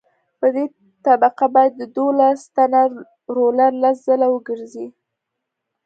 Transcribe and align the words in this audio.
په 0.39 0.47
دې 0.55 0.65
طبقه 1.05 1.45
باید 1.55 1.73
دولس 1.97 2.39
ټنه 2.55 2.81
رولر 3.35 3.71
لس 3.81 3.97
ځله 4.07 4.27
وګرځي 4.31 4.87